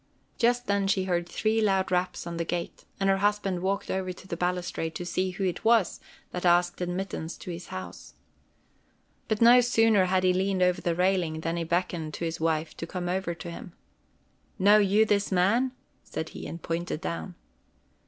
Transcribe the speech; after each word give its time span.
Just 0.39 0.65
then 0.65 0.87
she 0.87 1.03
heard 1.03 1.29
three 1.29 1.61
loud 1.61 1.91
raps 1.91 2.25
on 2.25 2.37
the 2.37 2.43
gate, 2.43 2.85
and 2.99 3.07
her 3.07 3.17
husband 3.17 3.59
walked 3.61 3.91
over 3.91 4.11
to 4.11 4.27
the 4.27 4.35
balustrade 4.35 4.95
to 4.95 5.05
see 5.05 5.29
who 5.29 5.43
it 5.43 5.63
was 5.63 5.99
that 6.31 6.43
asked 6.43 6.81
admittance 6.81 7.37
to 7.37 7.51
his 7.51 7.67
house. 7.67 8.15
But 9.27 9.43
no 9.43 9.61
sooner 9.61 10.05
had 10.05 10.23
he 10.23 10.33
leaned 10.33 10.63
over 10.63 10.81
the 10.81 10.95
railing, 10.95 11.41
than 11.41 11.55
he 11.55 11.63
beckoned 11.63 12.15
to 12.15 12.25
his 12.25 12.39
wife 12.39 12.75
to 12.77 12.87
come 12.87 13.07
over 13.07 13.35
to 13.35 13.51
him. 13.51 13.73
"Know 14.57 14.79
you 14.79 15.01
not 15.01 15.09
this 15.09 15.31
man?" 15.31 15.71
said 16.03 16.29
he, 16.29 16.47
and 16.47 16.63
pointed 16.63 16.99
down. 16.99 17.35